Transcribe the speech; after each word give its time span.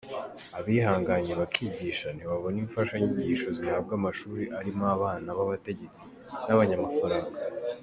Abihanganye 0.59 1.33
bakigisha 1.39 2.07
ntibabona 2.15 2.57
imfashanyigisho 2.63 3.47
zihabwa 3.57 3.93
amashuri 3.99 4.43
arimo 4.59 4.83
abana 4.95 5.29
b’abategetsi 5.37 6.03
n’abanyamafaranga. 6.45 7.37